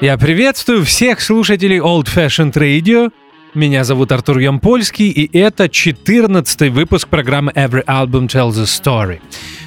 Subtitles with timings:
[0.00, 3.10] Я приветствую всех слушателей Old Fashioned Radio.
[3.52, 9.18] Меня зовут Артур Ямпольский, и это 14 выпуск программы Every Album Tells a Story.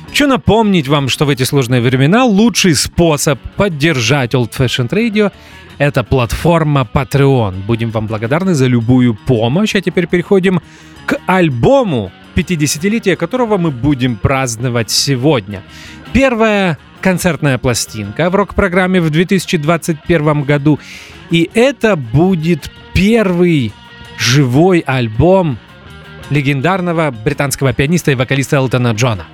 [0.08, 5.34] Хочу напомнить вам, что в эти сложные времена лучший способ поддержать Old Fashioned Radio—
[5.77, 7.66] это платформа Patreon.
[7.67, 9.75] Будем вам благодарны за любую помощь.
[9.75, 10.61] А теперь переходим
[11.05, 15.61] к альбому, 50-летие которого мы будем праздновать сегодня.
[16.13, 20.80] Первая концертная пластинка в рок-программе в 2021 году.
[21.30, 23.73] И это будет первый
[24.17, 25.58] живой альбом
[26.30, 29.25] легендарного британского пианиста и вокалиста Элтона Джона.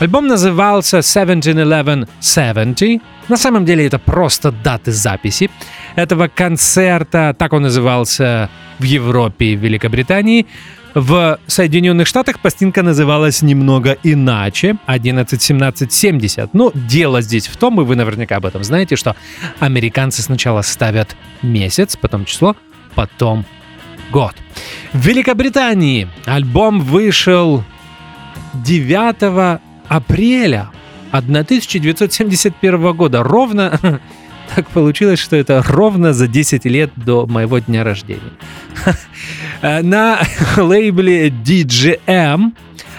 [0.00, 3.02] Альбом назывался 171170.
[3.28, 5.50] На самом деле это просто даты записи
[5.96, 7.34] этого концерта.
[7.38, 10.46] Так он назывался в Европе и Великобритании.
[10.96, 16.48] В Соединенных Штатах пластинка называлась немного иначе, 11.17.70.
[16.54, 19.14] Но дело здесь в том, и вы наверняка об этом знаете, что
[19.60, 22.56] американцы сначала ставят месяц, потом число,
[22.94, 23.44] потом
[24.10, 24.34] год.
[24.94, 27.62] В Великобритании альбом вышел
[28.54, 30.70] 9 апреля
[31.12, 34.00] 1971 года, ровно
[34.56, 38.32] так получилось, что это ровно за 10 лет до моего дня рождения.
[39.82, 40.18] На
[40.56, 42.52] лейбле DGM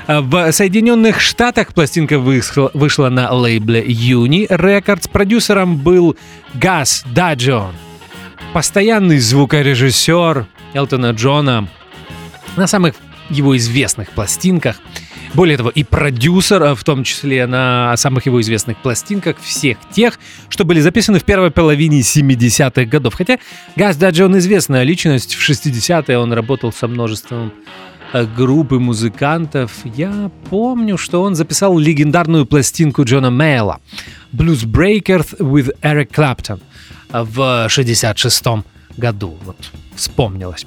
[0.07, 5.09] в Соединенных Штатах пластинка вышла на лейбле Uni Records.
[5.11, 6.15] Продюсером был
[6.53, 7.73] Газ Даджон,
[8.53, 11.67] постоянный звукорежиссер Элтона Джона
[12.55, 12.93] на самых
[13.31, 14.79] его известных пластинках–
[15.33, 20.19] более того, и продюсер, а в том числе на самых его известных пластинках, всех тех,
[20.49, 23.13] что были записаны в первой половине 70-х годов.
[23.15, 23.39] Хотя
[23.75, 27.53] Газ Даджи, он известная личность, в 60-е он работал со множеством
[28.13, 29.71] э, группы музыкантов.
[29.83, 33.79] Я помню, что он записал легендарную пластинку Джона Мейла
[34.33, 36.59] «Blues Breakers with Eric Clapton»
[37.09, 38.45] в 66
[38.97, 39.37] году.
[39.43, 39.57] Вот,
[39.95, 40.65] вспомнилось.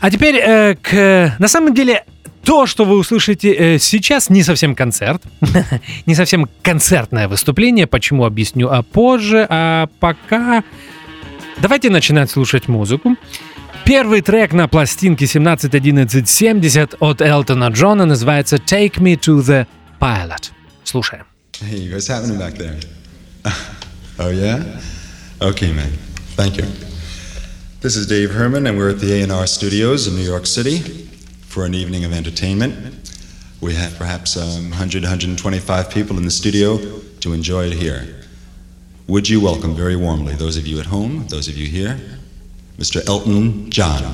[0.00, 1.36] А теперь э, к...
[1.38, 2.04] На самом деле,
[2.44, 5.22] то, что вы услышите э, сейчас, не совсем концерт,
[6.06, 7.86] не совсем концертное выступление.
[7.86, 10.64] Почему объясню а позже, а пока
[11.60, 13.16] давайте начинать слушать музыку.
[13.84, 19.66] Первый трек на пластинке 171170 от Элтона Джона называется Take Me to the
[20.00, 20.50] Pilot.
[20.84, 21.24] Слушаем.
[21.60, 22.78] Hey, what's happening back there?
[24.18, 24.80] oh yeah?
[25.40, 25.92] Okay, man.
[26.36, 26.64] Thank you.
[27.82, 31.09] This is Dave Herman, and we're at the A&R Studios in New York City.
[31.50, 33.12] For an evening of entertainment.
[33.60, 36.78] We have perhaps um, 100, 125 people in the studio
[37.20, 38.06] to enjoy it here.
[39.08, 42.00] Would you welcome very warmly those of you at home, those of you here,
[42.78, 43.04] Mr.
[43.08, 44.04] Elton John.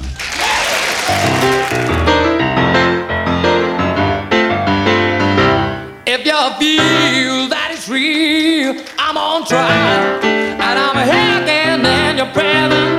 [6.06, 12.95] If you feel that it's real, I'm on trial, and I'm hanging in your presence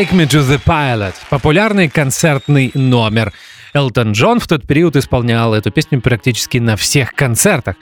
[0.00, 1.12] Take Me to the Pilot.
[1.28, 3.34] Популярный концертный номер.
[3.74, 7.76] Элтон Джон в тот период исполнял эту песню практически на всех концертах.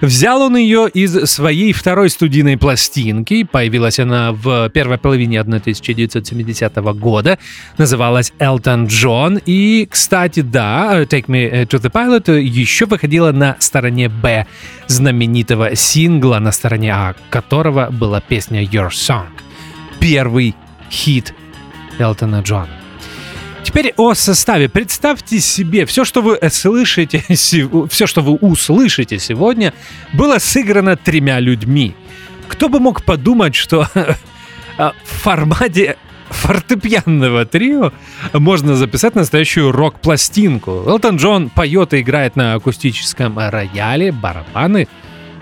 [0.00, 3.42] Взял он ее из своей второй студийной пластинки.
[3.42, 7.40] Появилась она в первой половине 1970 года.
[7.76, 9.40] Называлась Элтон Джон.
[9.44, 14.46] И, кстати, да, Take Me to the Pilot еще выходила на стороне Б
[14.86, 19.26] знаменитого сингла, на стороне А которого была песня Your Song.
[19.98, 20.54] Первый
[20.88, 21.34] хит
[21.98, 22.68] Элтона Джона.
[23.62, 24.68] Теперь о составе.
[24.68, 27.24] Представьте себе, все, что вы слышите,
[27.88, 29.72] все, что вы услышите сегодня,
[30.12, 31.94] было сыграно тремя людьми.
[32.48, 33.88] Кто бы мог подумать, что
[34.78, 35.96] в формате
[36.28, 37.92] фортепианного трио
[38.32, 40.84] можно записать настоящую рок-пластинку.
[40.86, 44.88] Элтон Джон поет и играет на акустическом рояле, барабаны.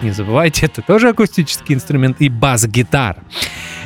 [0.03, 3.23] Не забывайте, это тоже акустический инструмент и бас-гитара.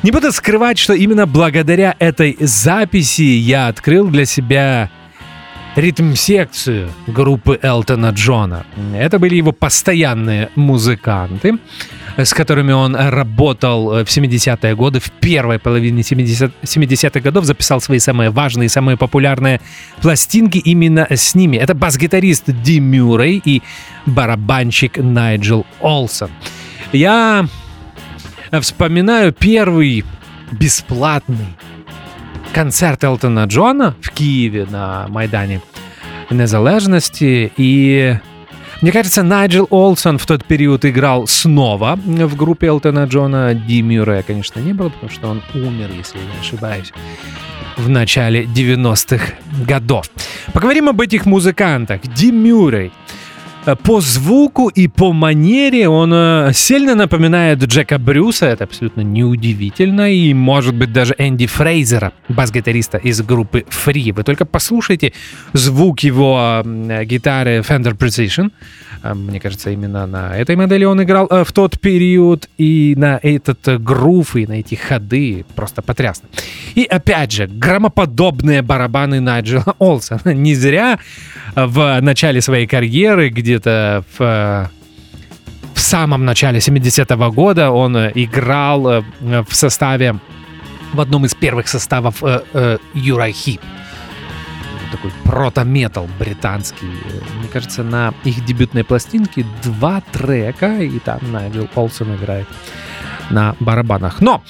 [0.02, 4.90] Не буду скрывать, что именно благодаря этой записи я открыл для себя
[5.76, 8.64] ритм-секцию группы Элтона Джона.
[8.94, 11.58] Это были его постоянные музыканты,
[12.16, 17.98] с которыми он работал в 70-е годы, в первой половине 70- 70-х годов записал свои
[17.98, 19.60] самые важные, самые популярные
[20.00, 21.56] пластинки именно с ними.
[21.56, 23.62] Это бас-гитарист Ди Мюррей и
[24.06, 26.30] барабанщик Найджел Олсон.
[26.92, 27.46] Я
[28.60, 30.04] вспоминаю первый
[30.52, 31.56] бесплатный
[32.52, 35.60] концерт Элтона Джона в Киеве на Майдане
[36.30, 37.52] Незалежности.
[37.56, 38.16] И
[38.82, 43.54] мне кажется, Найджел Олсон в тот период играл снова в группе Элтона Джона.
[43.54, 46.92] Ди Мюррея, конечно, не было, потому что он умер, если я не ошибаюсь
[47.76, 49.34] в начале 90-х
[49.66, 50.10] годов.
[50.52, 52.00] Поговорим об этих музыкантах.
[52.02, 52.90] Ди Мюррей–
[53.74, 60.32] по звуку и по манере он э, сильно напоминает Джека Брюса, это абсолютно неудивительно, и
[60.34, 64.12] может быть даже Энди Фрейзера, бас-гитариста из группы Free.
[64.12, 65.12] Вы только послушайте
[65.52, 68.52] звук его гитары Fender Precision.
[69.02, 73.18] Э, мне кажется, именно на этой модели он играл э, в тот период, и на
[73.22, 76.28] этот грув, и на эти ходы просто потрясно.
[76.74, 80.20] И опять же, громоподобные барабаны Найджела Олсона.
[80.34, 80.98] Не зря
[81.54, 84.70] в начале своей карьеры, где-то в
[85.74, 90.18] в самом начале 70-го года он играл в составе,
[90.94, 92.22] в одном из первых составов
[92.94, 93.60] Юрахи.
[94.90, 96.86] Такой прото-метал британский.
[97.38, 102.48] Мне кажется, на их дебютной пластинке два трека, и там Найджел Олсон играет
[103.28, 104.22] на барабанах.
[104.22, 104.42] Но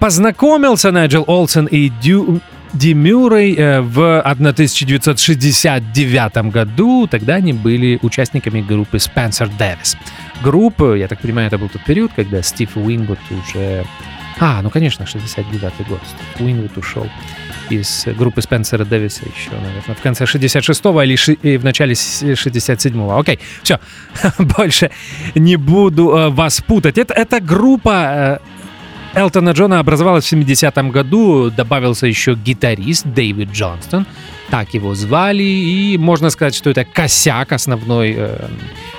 [0.00, 2.40] познакомился Найджел Олсон и Дю,
[2.74, 7.06] Ди Мюррей э, в 1969 году.
[7.06, 9.96] Тогда они были участниками группы Spencer Davis.
[10.42, 13.84] Группа, я так понимаю, это был тот период, когда Стив Уингут уже...
[14.40, 16.00] А, ну, конечно, 69 год.
[16.04, 17.08] Стив Уингут ушел
[17.70, 23.18] из группы Спенсера Дэвиса еще, наверное, в конце 66-го или ши- в начале 67-го.
[23.18, 23.78] Окей, все,
[24.38, 24.90] больше
[25.34, 26.98] не буду э, вас путать.
[26.98, 28.53] Это, это группа э,
[29.14, 34.06] Элтона Джона образовалась в 70-м году, добавился еще гитарист Дэвид Джонстон,
[34.50, 38.48] так его звали, и можно сказать, что это косяк основной э,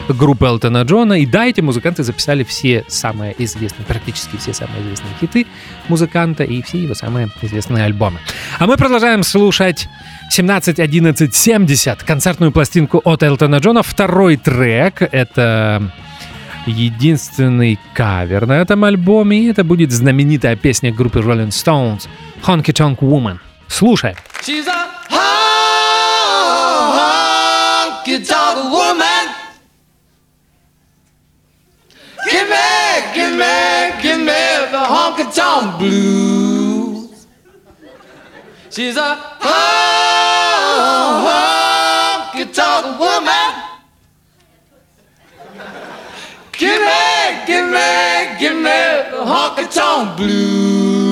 [0.07, 1.19] группы Элтона Джона.
[1.19, 5.47] И да, эти музыканты записали все самые известные, практически все самые известные хиты
[5.89, 8.19] музыканта и все его самые известные альбомы.
[8.57, 9.89] А мы продолжаем слушать
[10.31, 13.83] 17-11-70, концертную пластинку от Элтона Джона.
[13.83, 15.91] Второй трек— это
[16.65, 22.07] единственный кавер на этом альбоме, и это будет знаменитая песня группы Rolling Stones
[22.43, 23.39] «Honky Tonk Woman».
[23.67, 24.15] Слушай.
[24.43, 24.85] She's a
[28.05, 29.27] honky tonk woman.
[32.29, 32.57] Give me,
[33.13, 37.25] give me, give me the honky tonk blues.
[38.69, 39.17] She's a
[41.05, 43.34] honky tonk woman.
[46.57, 48.71] Give me, give me, give me
[49.11, 51.04] honky tonk blues.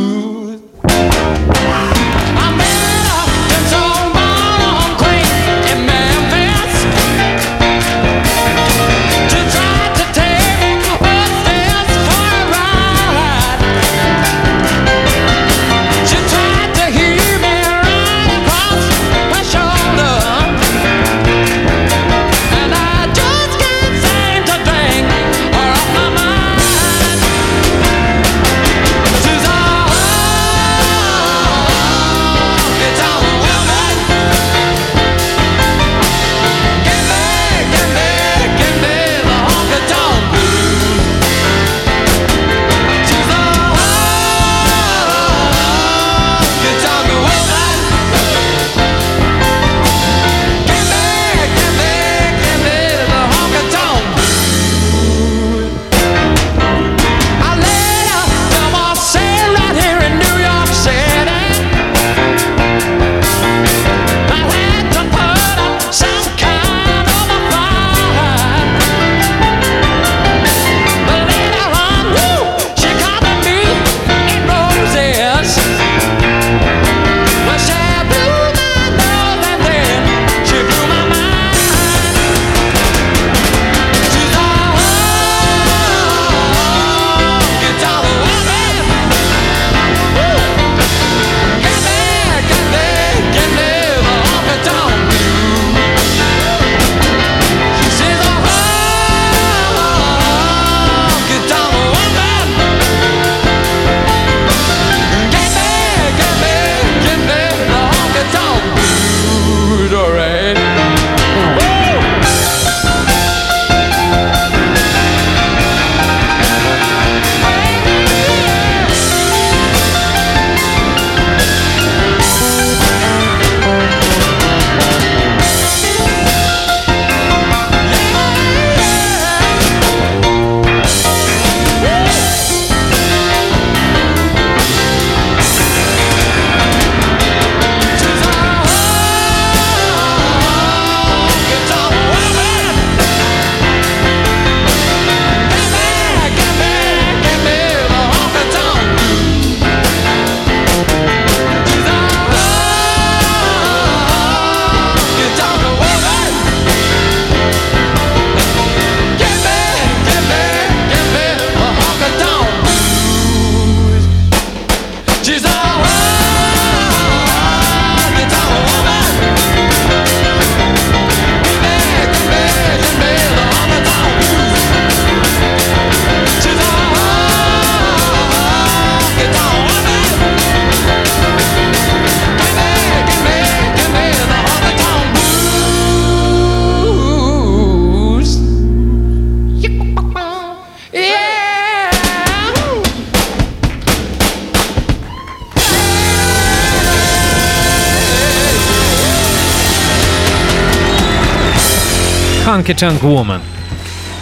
[202.64, 203.42] Honky Tonk Woman.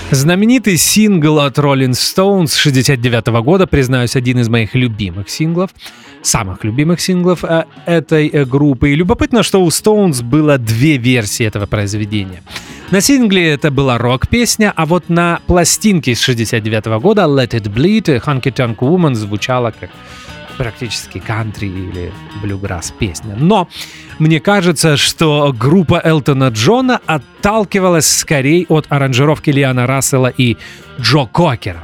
[0.10, 5.70] Знаменитый сингл от Rolling Stones 69 года, признаюсь, один из моих любимых синглов,
[6.24, 8.90] самых любимых синглов э, этой э, группы.
[8.90, 12.42] И любопытно, что у Stones было две версии этого произведения.
[12.90, 18.24] На сингле это была рок-песня, а вот на пластинке с 69 года Let It Bleed
[18.26, 19.92] Honky Tonk Woman звучала как
[20.58, 23.36] практически кантри или блюграсс песня.
[23.38, 23.68] Но
[24.20, 30.58] мне кажется, что группа Элтона Джона отталкивалась скорее от аранжировки Лиана Рассела и
[31.00, 31.84] Джо Кокера.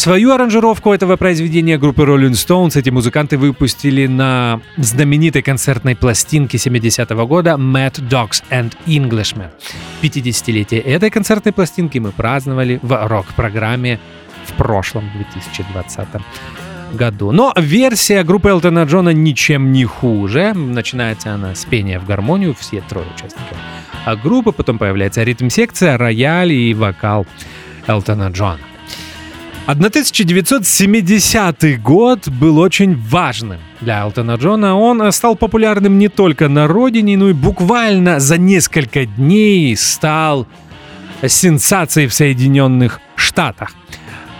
[0.00, 7.26] Свою аранжировку этого произведения группы Rolling Stones эти музыканты выпустили на знаменитой концертной пластинке 70-го
[7.26, 9.50] года Mad Dogs and Englishmen.
[10.00, 14.00] 50-летие этой концертной пластинки мы праздновали в рок-программе
[14.46, 16.08] в прошлом 2020
[16.94, 17.32] году.
[17.32, 20.52] Но версия группы Элтона Джона ничем не хуже.
[20.54, 23.58] Начинается она с пения в гармонию, все трое участников
[24.04, 27.26] а группы, потом появляется ритм-секция, рояль и вокал
[27.86, 28.58] Элтона Джона.
[29.66, 34.76] 1970 год был очень важным для Элтона Джона.
[34.76, 40.48] Он стал популярным не только на родине, но и буквально за несколько дней стал
[41.24, 43.70] сенсацией в Соединенных Штатах.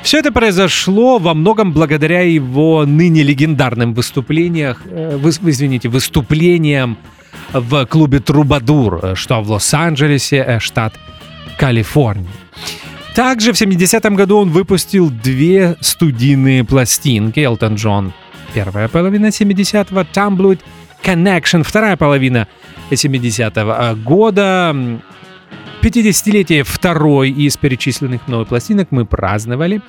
[0.03, 6.97] Все это произошло во многом благодаря его ныне легендарным выступлениям, э, вы, извините, выступлениям
[7.53, 10.95] в клубе Трубадур, э, что в Лос-Анджелесе, э, штат
[11.59, 12.31] Калифорния.
[13.15, 18.13] Также в 70-м году он выпустил две студийные пластинки Элтон Джон.
[18.55, 20.61] Первая половина 70-го, Tumbleweed
[21.05, 22.49] Connection, вторая половина
[22.91, 24.75] 70-го года.
[25.83, 29.81] 50-летие второй из перечисленных мной пластинок мы праздновали.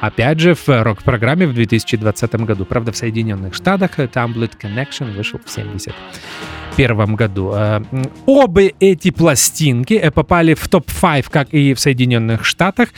[0.00, 2.64] Опять же, в рок-программе в 2020 году.
[2.64, 7.52] Правда, в Соединенных Штатах Tumblet Connection вышел в 71 году.
[7.54, 7.80] Э,
[8.26, 12.88] обе эти пластинки э, попали в топ-5 как и в Соединенных Штатах,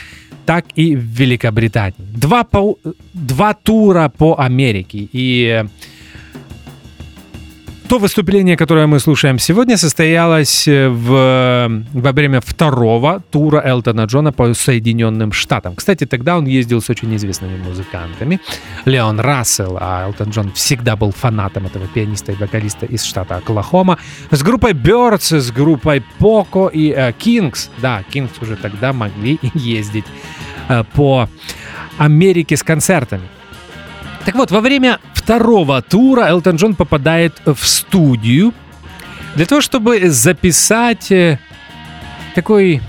[0.46, 1.94] так и в Великобритании.
[1.98, 2.78] Два, по,
[3.12, 5.08] два тура по Америке.
[5.12, 5.64] И
[7.88, 14.31] то выступление, которое мы слушаем сегодня, состоялось э, в, во время второго тура Элтона Джона
[14.31, 15.74] по Соединенным Штатам.
[15.74, 18.40] Кстати, тогда он ездил с очень известными музыкантами.
[18.85, 23.96] Леон Рассел, а Элтон Джон всегда был фанатом этого пианиста и вокалиста из штата Оклахома.
[24.31, 27.70] С группой Birds, с группой Poco и э, Kings.
[27.79, 30.07] Да, Kings уже тогда могли ездить
[30.68, 31.27] э, по
[31.96, 33.29] Америке с концертами.
[34.27, 38.54] Так вот, во время второго тура Элтон Джон попадает в студию
[39.36, 41.38] для того, чтобы записать э,
[42.34, 42.80] такой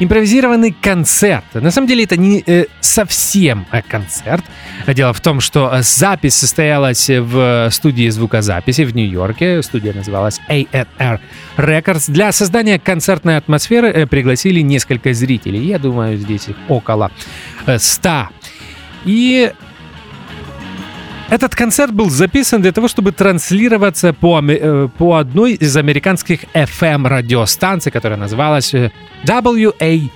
[0.00, 1.46] импровизированный концерт.
[1.54, 4.44] На самом деле это не э, совсем э, концерт.
[4.86, 9.62] Дело в том, что запись состоялась в студии звукозаписи в Нью-Йорке.
[9.62, 11.20] Студия называлась A&R
[11.56, 12.10] Records.
[12.10, 15.64] Для создания концертной атмосферы пригласили несколько зрителей.
[15.64, 17.10] Я думаю, здесь их около
[17.64, 18.28] 100.
[19.06, 19.50] И
[21.30, 27.92] этот концерт был записан для того, чтобы транслироваться по, э, по одной из американских FM-радиостанций,
[27.92, 28.90] которая называлась э,
[29.24, 30.10] WABC.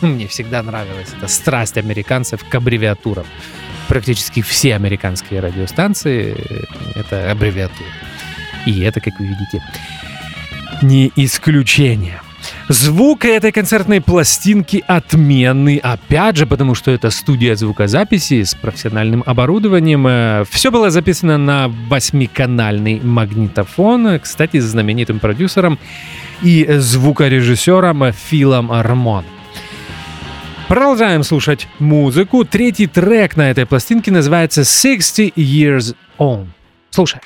[0.00, 3.26] Мне всегда нравилась эта страсть американцев к аббревиатурам.
[3.88, 7.90] Практически все американские радиостанции э,— это аббревиатура.
[8.64, 9.62] И это, как вы видите,
[10.80, 12.23] не исключение.
[12.68, 20.06] Звук этой концертной пластинки отменный, опять же, потому что это студия звукозаписи с профессиональным оборудованием.
[20.06, 25.78] Э, Все было записано на восьмиканальный магнитофон, кстати, с знаменитым продюсером
[26.42, 29.24] и звукорежиссером Филом Армон.
[30.66, 32.44] Продолжаем слушать музыку.
[32.46, 36.46] Третий трек на этой пластинке называется 60 Years On.
[36.88, 37.20] Слушай.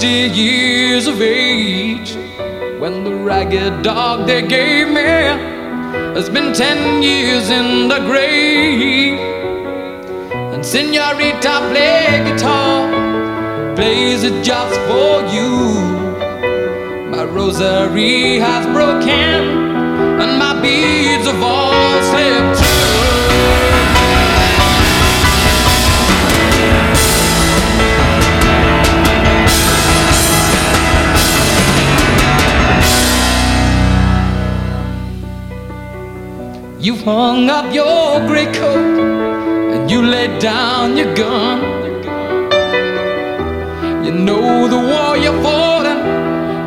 [0.00, 2.14] 60 years of age.
[2.80, 5.02] When the ragged dog they gave me
[6.16, 9.18] has been 10 years in the grave.
[10.54, 15.74] And Senorita play guitar, plays it just for you.
[17.10, 19.42] My rosary has broken,
[20.22, 22.69] and my beads have all slipped
[36.82, 38.98] You hung up your gray coat
[39.74, 41.60] and you laid down your gun.
[44.02, 45.98] You know the war you fought in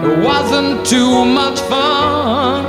[0.08, 2.64] it wasn't too much fun.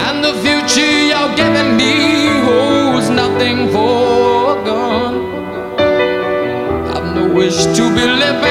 [0.00, 5.14] And the future you're giving me holds nothing for a gun.
[6.92, 8.43] I've no wish to be living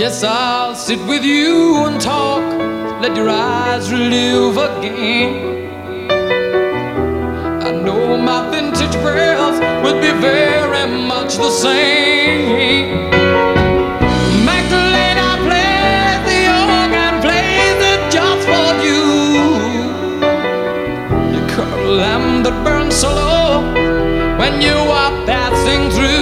[0.00, 2.42] Yes, I'll sit with you and talk.
[3.02, 5.68] Let your eyes relive again.
[7.62, 13.10] I know my vintage prayers would be very much the same.
[14.48, 19.04] Magdalena plays the organ, plays it just for you.
[21.52, 23.60] Cut a lamb that burns so low
[24.38, 26.19] when you are passing through.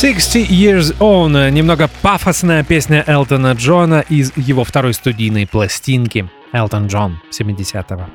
[0.00, 1.50] 60 Years On.
[1.50, 8.06] Немного пафосная песня Элтона Джона из его второй студийной пластинки Элтон Джон 70-го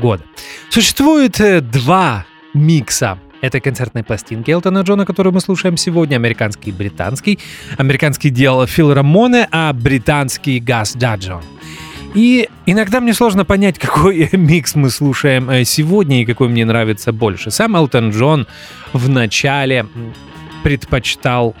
[0.00, 0.22] года.
[0.70, 6.72] Существует э, два микса этой концертной пластинки Элтона Джона, которую мы слушаем сегодня, американский и
[6.72, 7.40] британский.
[7.76, 11.42] Американский делал Фил Рамоне, а британский Гас Даджон.
[12.14, 17.12] И иногда мне сложно понять, какой микс мы слушаем э, сегодня и какой мне нравится
[17.12, 17.50] больше.
[17.50, 18.46] Сам Элтон Джон
[18.92, 19.86] в начале
[20.66, 21.54] предпочитал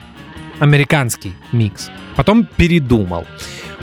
[0.58, 1.92] американский микс.
[2.16, 3.24] Потом передумал.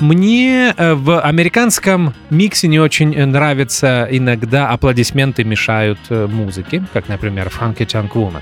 [0.02, 7.48] Мне э, в американском миксе не очень нравятся иногда аплодисменты мешают э, музыке, как, например,
[7.48, 8.42] Funky Chunk Woman.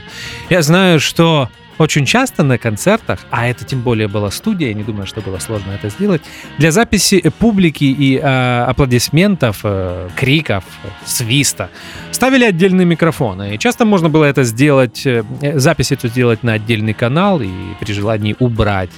[0.49, 1.49] Я знаю, что
[1.81, 5.39] очень часто на концертах, а это тем более была студия, я не думаю, что было
[5.39, 6.21] сложно это сделать,
[6.57, 10.63] для записи публики и э, аплодисментов, э, криков,
[11.05, 11.69] свиста
[12.11, 13.55] ставили отдельные микрофоны.
[13.55, 15.23] И часто можно было это сделать, э,
[15.55, 18.91] запись эту сделать на отдельный канал и при желании убрать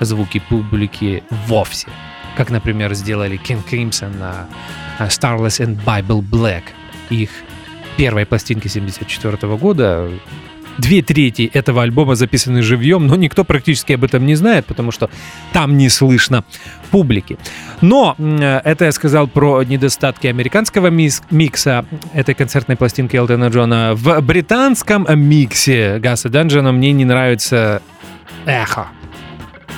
[0.00, 1.88] звуки публики вовсе.
[2.36, 4.46] Как, например, сделали King Crimson на
[4.98, 6.62] э, Starless and Bible Black.
[7.10, 7.30] Их
[7.96, 10.08] первой пластинки 74 года
[10.78, 15.10] две трети этого альбома записаны живьем, но никто практически об этом не знает, потому что
[15.52, 16.44] там не слышно
[16.90, 17.38] публики.
[17.80, 23.92] Но это я сказал про недостатки американского микса этой концертной пластинки Элтона Джона.
[23.94, 27.82] В британском миксе Гаса Данжена мне не нравится
[28.46, 28.88] эхо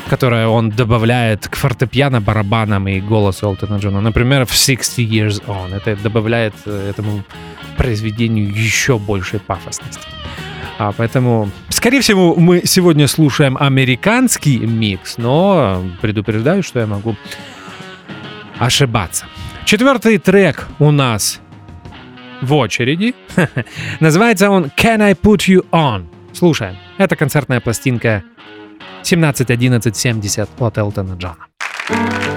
[0.08, 4.02] которое он добавляет к фортепиано, барабанам и голосу Элтона Джона.
[4.02, 5.74] Например, в 60 Years On.
[5.74, 7.24] Это добавляет э, этому
[7.78, 10.06] произведению еще большей пафосности.
[10.78, 17.16] А поэтому, скорее всего, мы сегодня слушаем американский микс, но предупреждаю, что я могу
[18.58, 19.26] ошибаться.
[19.64, 21.40] Четвертый трек у нас
[22.40, 23.14] в очереди.
[24.00, 26.06] Называется он Can I Put You On?
[26.32, 26.76] Слушаем.
[26.98, 28.22] Это концертная пластинка
[29.02, 32.31] 171170 от Элтона Джона.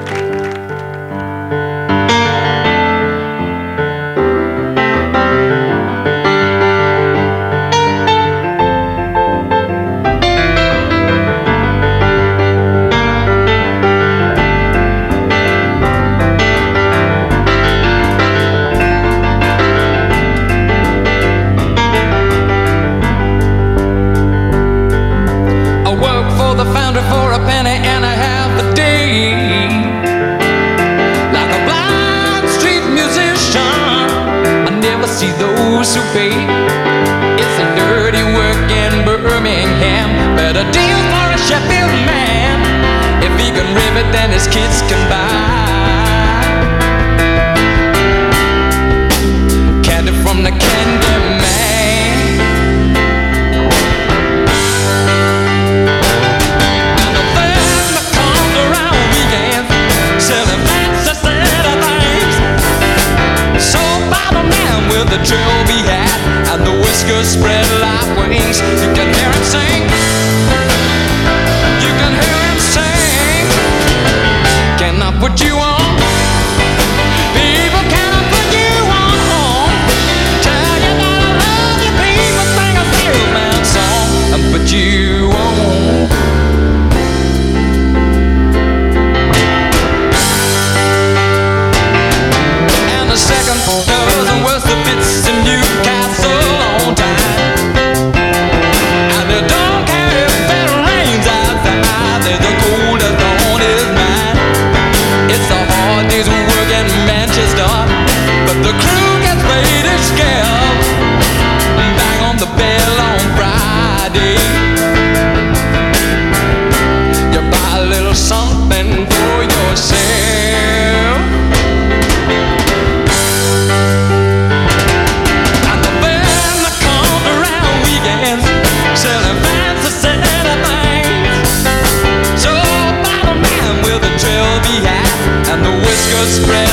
[136.26, 136.65] spread.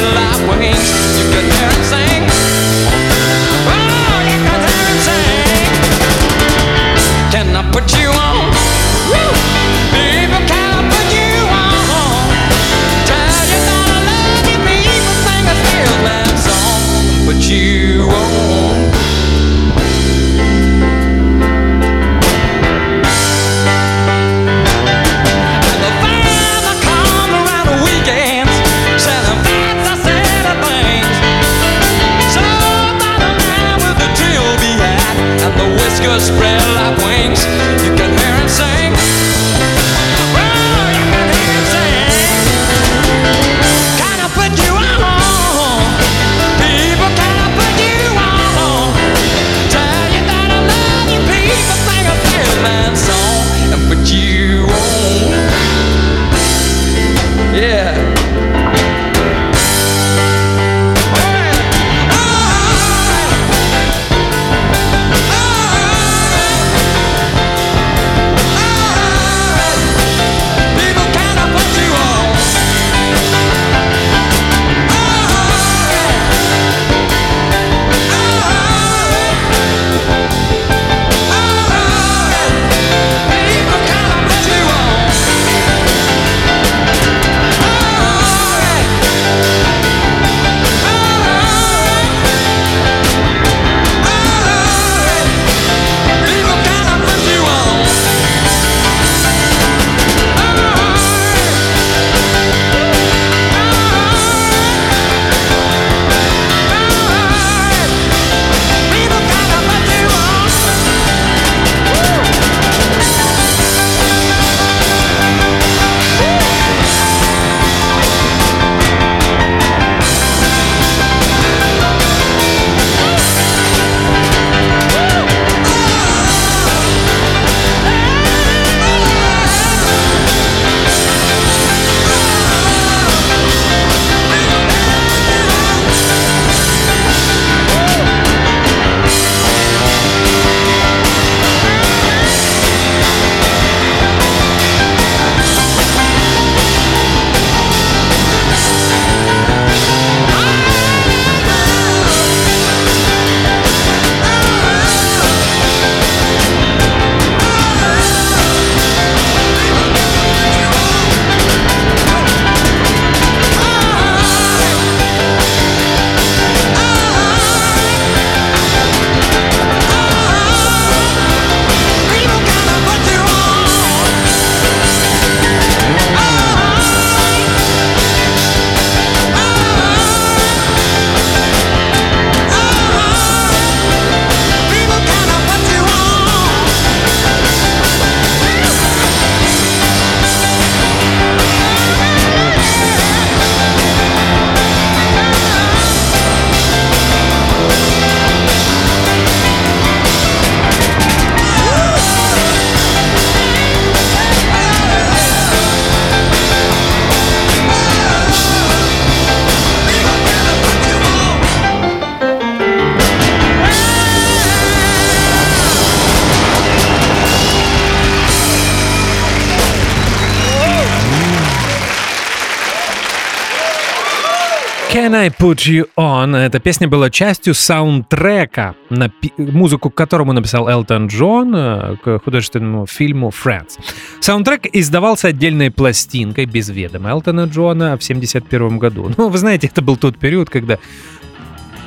[225.43, 226.37] Put You On.
[226.37, 232.87] Эта песня была частью саундтрека, на музыку к которому написал Элтон Джон э, к художественному
[232.87, 233.81] фильму «Friends».
[234.21, 239.11] Саундтрек издавался отдельной пластинкой без ведома Элтона Джона в 1971 году.
[239.17, 240.79] Но вы знаете, это был тот период, когда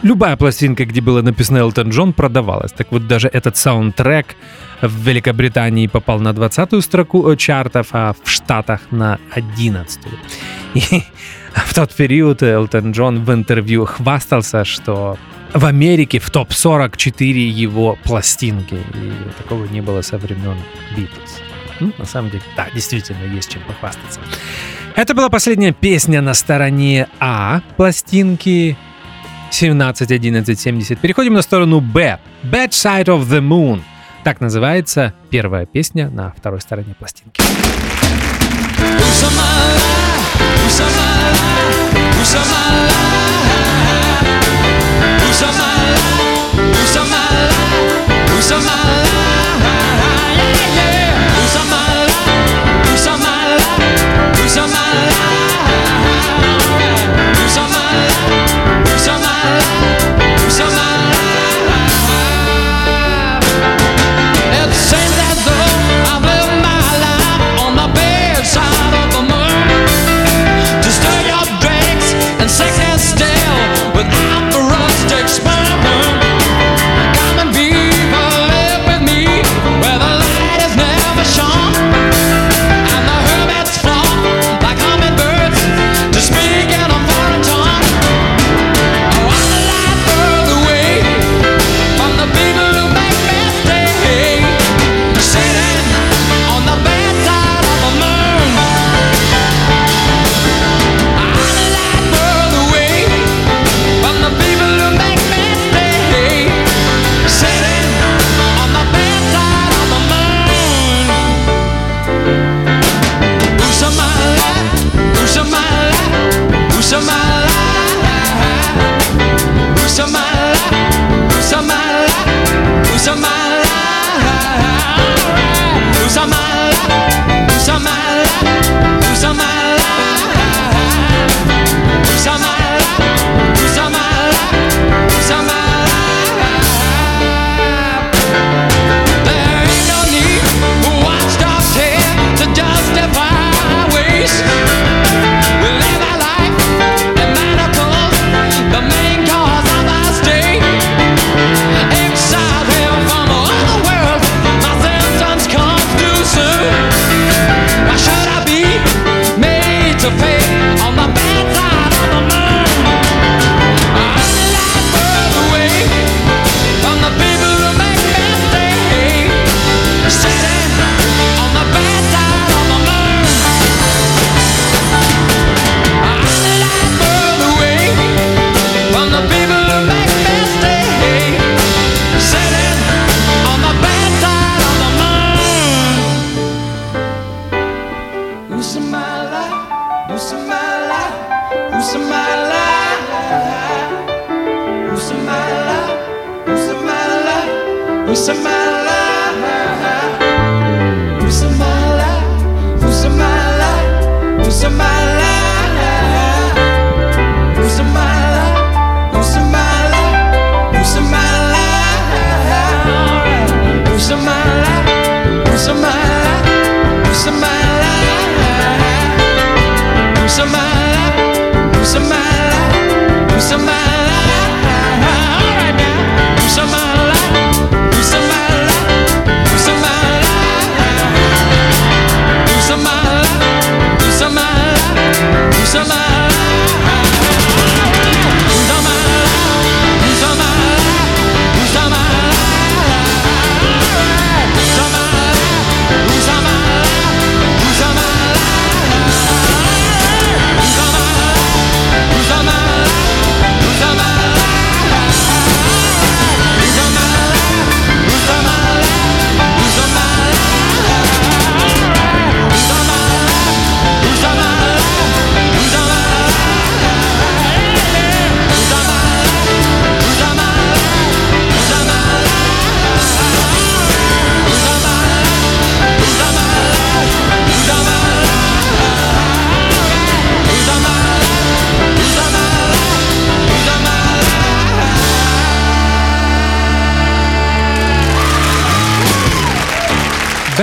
[0.02, 2.74] любая пластинка, где было написано Элтон Джон, продавалась.
[2.74, 4.36] Так вот, даже этот саундтрек
[4.82, 11.02] в Великобритании попал на 20-ю строку э, чартов, а в Штатах на 11-ю.
[11.56, 15.18] В тот период Элтон Джон в интервью хвастался, что
[15.54, 18.76] в Америке в топ-44 его пластинки.
[18.76, 20.58] И такого не было со времен
[20.96, 21.42] Битлз.
[21.80, 24.20] Ну, на самом деле, да, действительно, есть чем похвастаться.
[24.96, 28.78] Это была последняя песня на стороне А пластинки
[29.52, 30.98] 17.11.70.
[30.98, 32.20] Переходим на сторону Б.
[32.44, 33.82] Bad Side of the Moon.
[34.24, 37.42] Так называется первая песня на второй стороне пластинки.
[40.66, 41.38] Nous sommes malades,
[42.18, 42.50] nous sommes
[47.08, 47.54] malades,
[48.34, 49.05] nous sommes malades.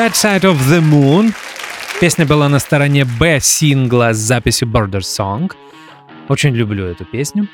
[0.02, 1.32] Bad Side of the Moon.
[2.00, 5.52] Песня была на стороне Б сингла с записью Border Song.
[6.28, 7.46] Очень люблю эту песню.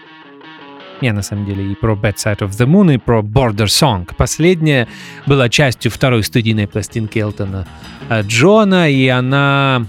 [1.03, 4.09] Я на самом деле и про Bad Side of the Moon, и про Border Song.
[4.17, 4.89] Последняя
[5.27, 7.67] была частью второй студийной пластинки Элтона
[8.09, 9.85] э, Джона, и она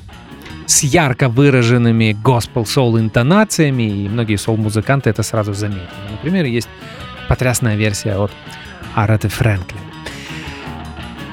[0.66, 5.88] с ярко выраженными госпел-соул интонациями, и многие соул-музыканты это сразу заметили.
[6.12, 6.68] Например, есть
[7.30, 8.32] потрясная версия от
[8.96, 9.89] Ареты Фрэнклин.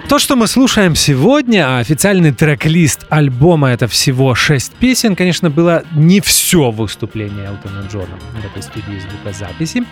[0.08, 5.82] То, что мы слушаем сегодня, а официальный трек-лист альбома это всего 6 песен, конечно, было
[5.96, 9.82] не все выступление Элтона Джона в этой студии звукозаписи.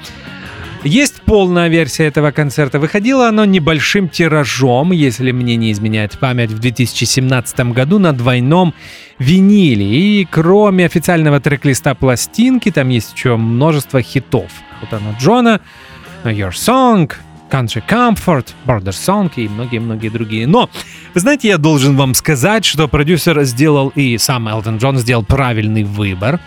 [0.84, 2.78] Есть полная версия этого концерта.
[2.78, 8.72] Выходило оно небольшим тиражом, если мне не изменяет память, в 2017 году на двойном
[9.18, 9.84] виниле.
[9.84, 15.60] И кроме официального трек-листа пластинки, там есть еще множество хитов Элтона Джона,
[16.22, 17.12] Your Song,
[17.54, 20.48] Country Comfort, Border Song и многие-многие другие.
[20.48, 20.68] Но,
[21.14, 25.84] вы знаете, я должен вам сказать, что продюсер сделал и сам Элтон Джон сделал правильный
[25.84, 26.40] выбор,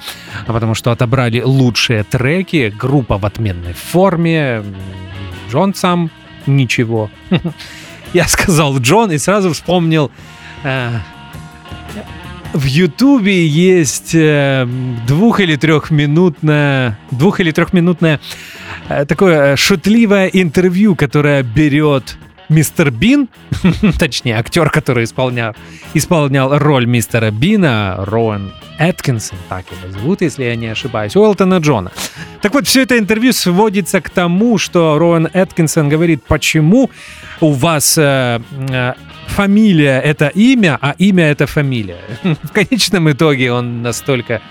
[0.45, 4.66] потому что отобрали лучшие треки, группа в отменной форме,
[5.49, 6.12] Джон сам
[6.45, 7.10] ничего.
[8.14, 10.12] Я сказал Джон и сразу вспомнил
[10.66, 10.91] э,
[12.58, 14.68] в Ютубе есть э,
[15.08, 18.20] двух- или трехминутное, двух- или трехминутное
[18.89, 22.18] э, такое шутливое интервью, которое берет
[22.49, 23.28] мистер Бин,
[23.99, 25.55] точнее, актер, который исполнял,
[25.93, 31.91] исполнял роль мистера Бина, Роуэн Эткинсон, так его зовут, если я не ошибаюсь, Уэлтона Джона.
[32.41, 36.89] Так вот, все это интервью сводится к тому, что Роуэн Эткинсон говорит, почему
[37.41, 38.39] у вас э,
[38.70, 38.93] э,
[39.28, 42.02] фамилия— это имя, а имя— это фамилия.
[42.44, 44.42] В конечном итоге он настолько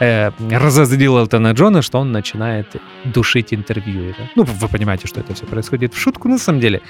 [0.00, 2.66] э, разозлил Элтона Джона, что он начинает
[3.04, 4.14] душить интервью.
[4.36, 6.80] Ну, вы понимаете, что это все происходит в шутку, на самом деле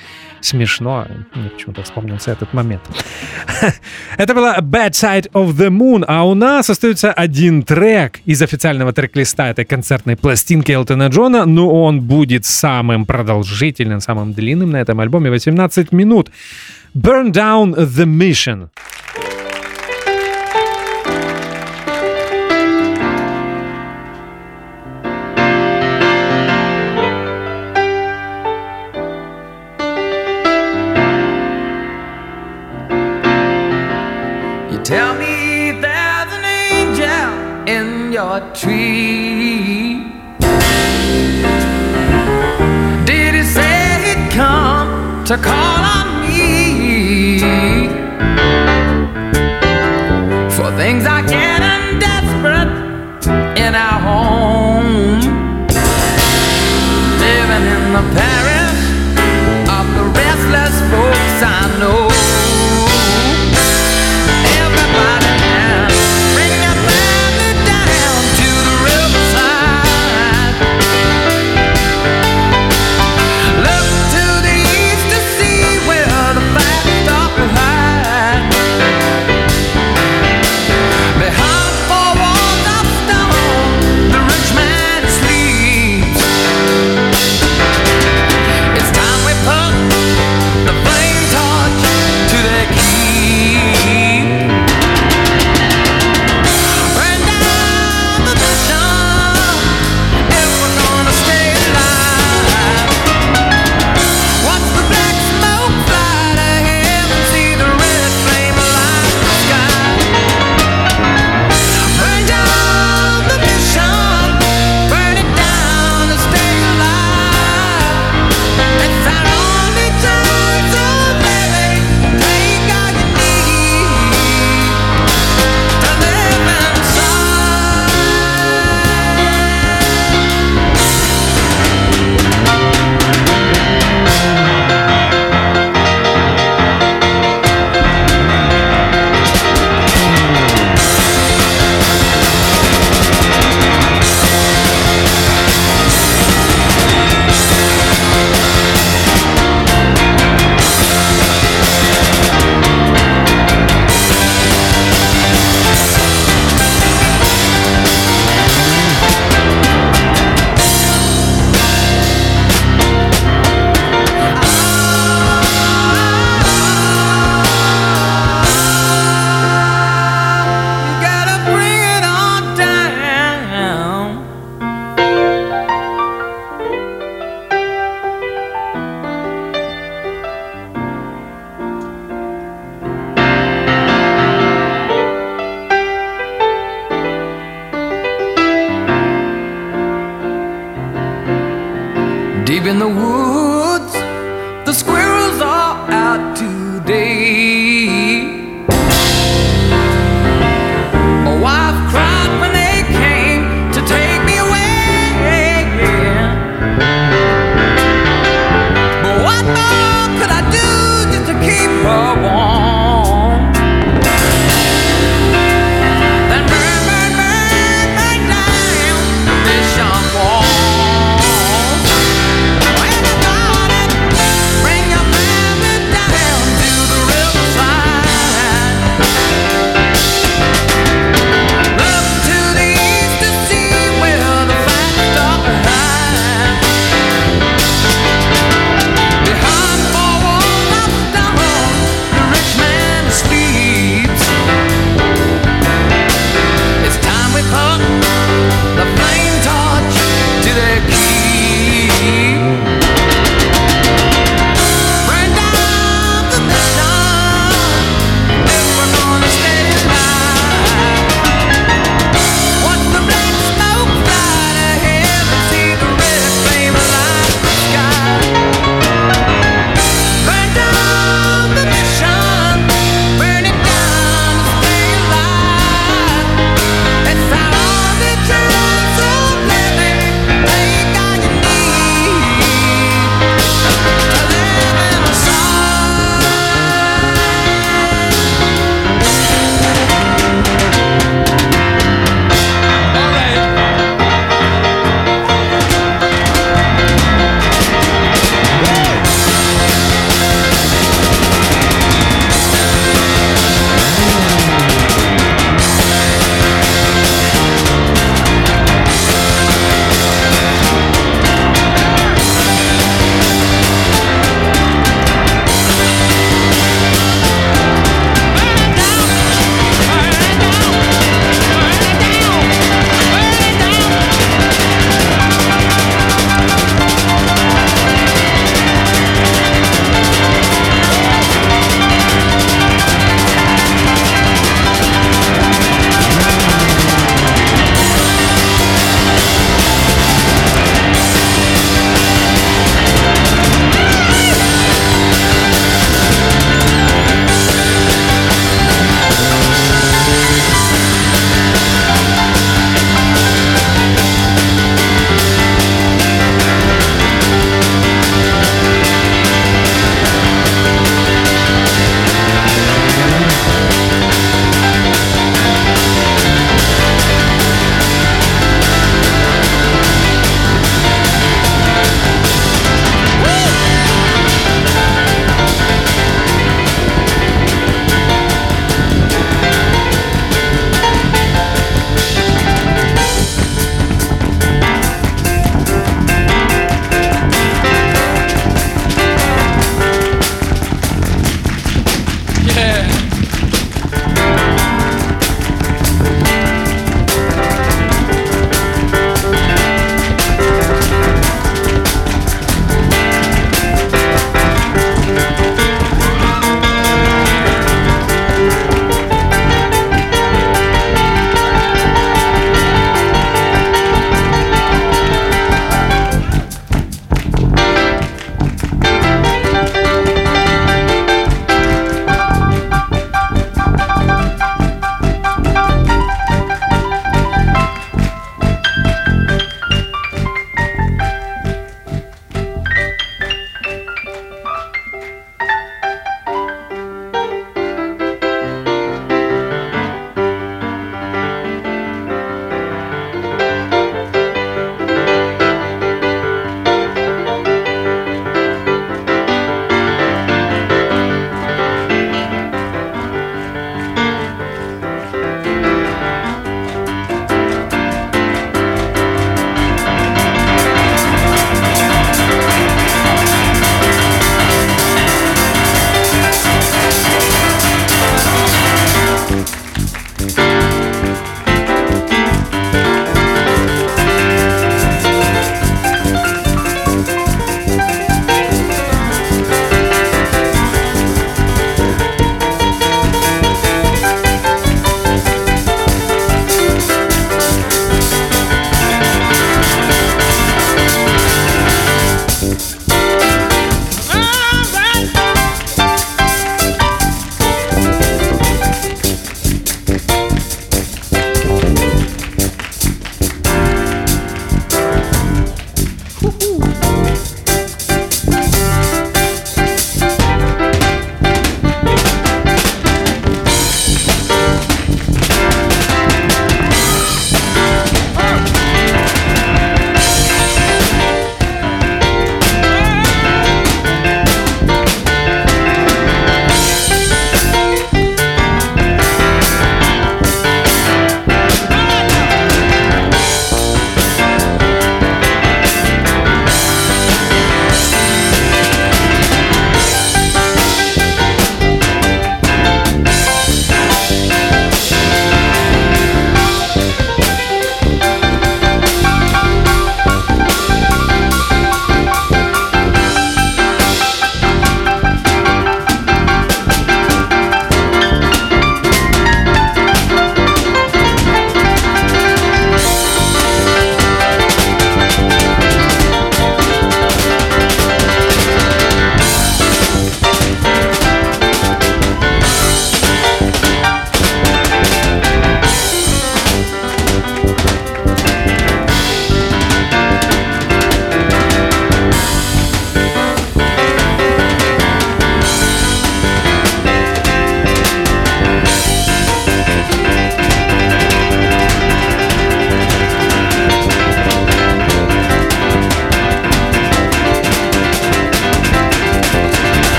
[0.41, 1.07] смешно.
[1.34, 2.82] Мне почему-то вспомнился этот момент.
[4.18, 8.93] это была Bad Side of the Moon, а у нас остается один трек из официального
[8.93, 15.01] трек-листа этой концертной пластинки Элтона Джона, но он будет самым продолжительным, самым длинным на этом
[15.01, 16.30] альбоме, 18 минут.
[16.95, 18.70] Burn Down the Mission.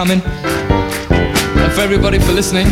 [0.00, 2.66] Coming, and for everybody for listening,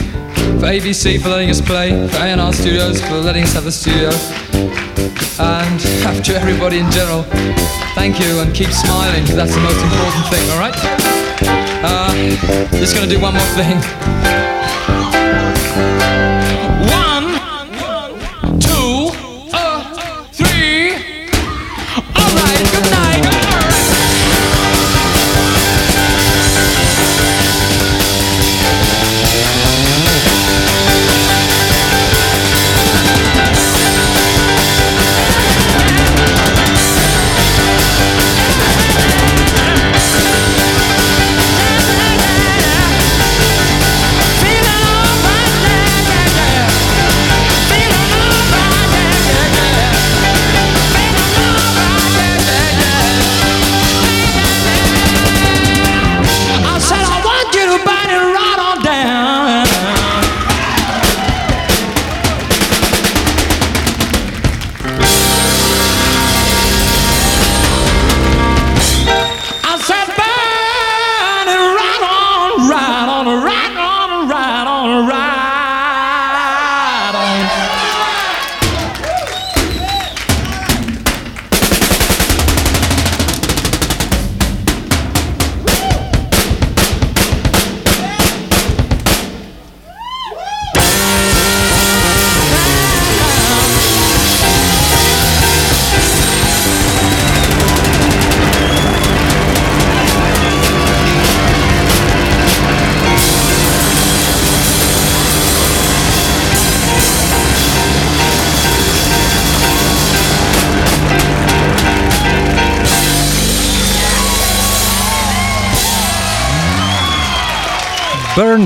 [0.58, 4.08] for ABC for letting us play, for A&R Studios for letting us have the studio,
[5.38, 7.24] and to everybody in general,
[7.94, 10.50] thank you and keep smiling because that's the most important thing.
[10.52, 10.74] All right?
[11.84, 14.37] Uh, just gonna do one more thing.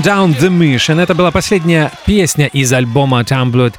[0.03, 1.01] Down the Mission.
[1.01, 3.73] Это была последняя песня из альбома Tumblr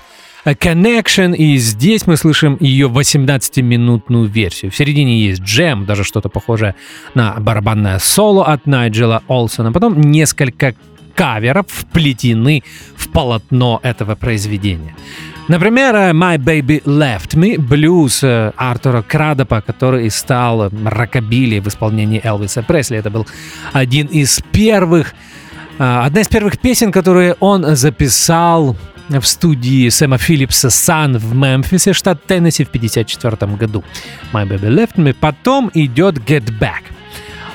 [0.47, 4.70] Connection, и здесь мы слышим ее 18-минутную версию.
[4.70, 6.77] В середине есть джем, даже что-то похожее
[7.14, 9.70] на барабанное соло от Найджела Олсона.
[9.70, 10.75] Потом несколько
[11.14, 12.62] каверов вплетены
[12.97, 14.95] в полотно этого произведения.
[15.47, 22.18] Например, э, «My Baby Left Me» блюз э, Артура Крадопа, который стал рокобили в исполнении
[22.25, 22.97] Элвиса Пресли.
[22.97, 23.27] Это был
[23.75, 25.12] один из первых
[25.79, 28.77] Одна из первых песен, которые он записал
[29.09, 33.85] в студии Сэма Филлипса «Сан» в Мемфисе, штат Теннесси в 1954 году.
[34.33, 35.14] «My Baby Left Me».
[35.18, 36.85] Потом идет «Get Back»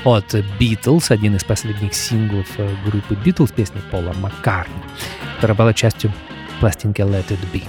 [0.04, 4.82] от Beatles, один из последних синглов э, группы Beatles, песня Пола Маккартни,
[5.36, 6.14] которая была частью
[6.60, 7.64] пластинки «Let It Be».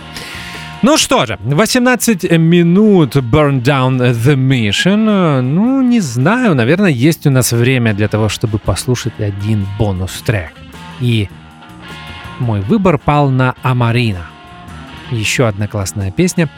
[0.83, 5.43] Ну что же, 18 минут Burn Down the Mission.
[5.43, 10.53] Ну, не знаю, наверное, есть у нас время для того, чтобы послушать один бонус-трек.
[11.01, 11.29] И
[12.39, 14.25] мой выбор пал на Амарина.
[15.11, 16.49] Еще одна классная песня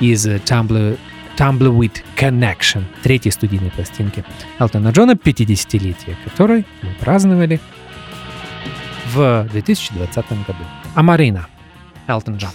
[0.00, 0.98] из Tumblr,
[1.36, 4.24] Tumbleweed Connection, третьей студийной пластинки
[4.58, 7.60] Элтона Джона 50-летия, которой мы праздновали
[9.12, 10.16] в 2020
[10.46, 10.64] году.
[10.94, 11.48] Амарина,
[12.06, 12.52] Элтон Джон.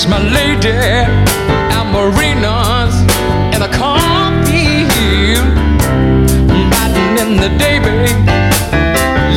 [0.00, 2.94] Miss my lady at marinas
[3.54, 5.48] in a cornfield,
[6.72, 8.24] riding in the day, babe,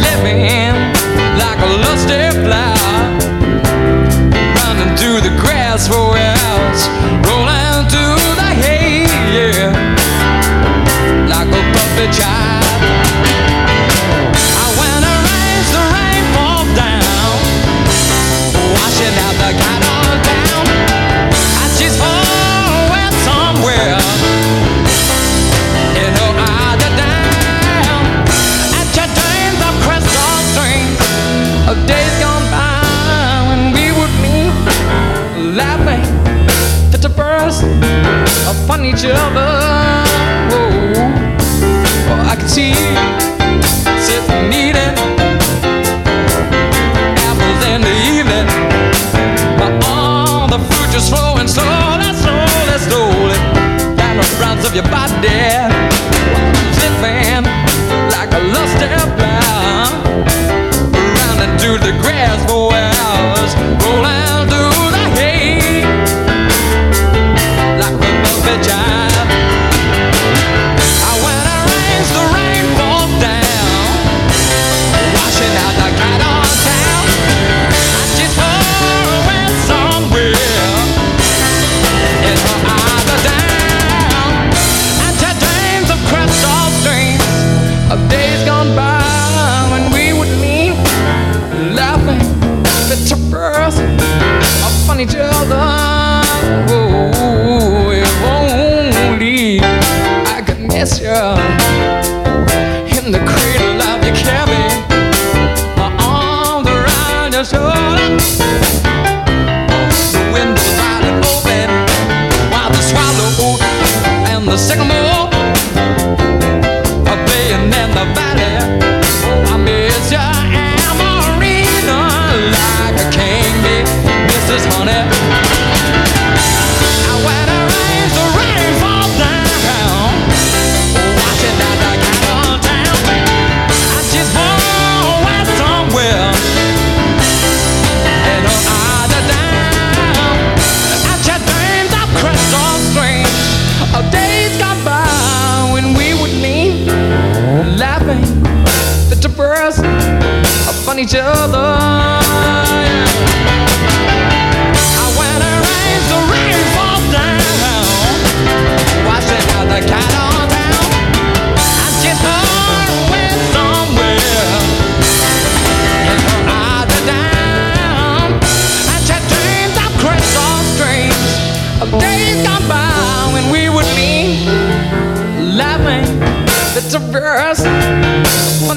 [0.06, 0.76] living
[1.42, 3.04] like a lusty flower,
[4.56, 6.23] running through the grass for
[38.86, 40.04] each other.
[40.50, 40.94] Whoa.
[42.10, 43.23] Oh, I can see sitting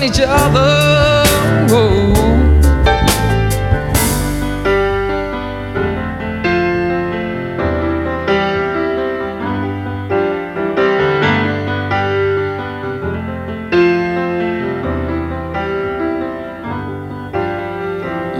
[0.06, 1.24] each other.
[1.74, 2.14] Ooh.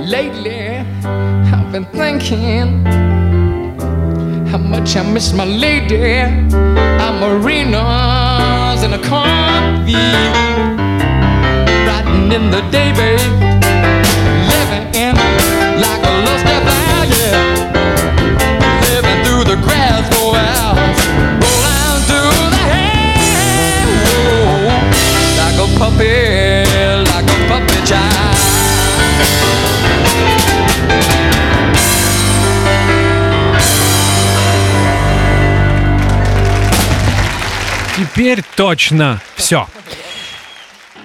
[0.07, 0.79] Lately,
[1.53, 2.85] I've been thinking
[4.47, 6.21] how much I miss my lady.
[7.07, 10.45] I'm arenas in a cornfield,
[12.37, 13.32] in the day, babe,
[14.53, 15.16] living
[15.84, 17.28] like a lusty valley,
[18.84, 20.99] living through the grass for hours,
[21.43, 23.16] rolling through the hay,
[24.05, 24.68] Whoa,
[25.41, 26.16] like a puppy,
[27.11, 28.37] like a puppy child.
[37.97, 39.66] Теперь точно все.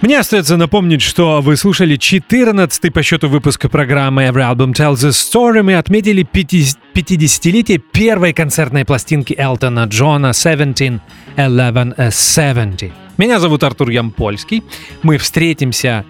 [0.01, 5.09] Мне остается напомнить, что вы слушали 14-й по счету выпуск программы Every Album Tells a
[5.09, 5.61] Story.
[5.61, 12.91] Мы отметили 50-летие первой концертной пластинки Элтона Джона 17-11-70.
[13.17, 14.63] Меня зовут Артур Ямпольский.
[15.03, 16.03] Мы встретимся,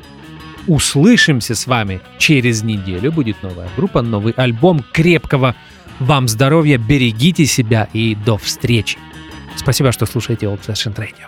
[0.67, 3.11] услышимся с вами через неделю.
[3.11, 4.85] Будет новая группа, новый альбом.
[4.93, 5.53] Крепкого
[5.99, 8.97] вам здоровья, берегите себя и до встречи.
[9.57, 11.27] Спасибо, что слушаете Old Fashioned Radio.